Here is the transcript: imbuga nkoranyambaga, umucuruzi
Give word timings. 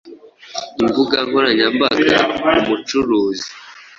imbuga 0.81 1.17
nkoranyambaga, 1.27 2.17
umucuruzi 2.61 3.49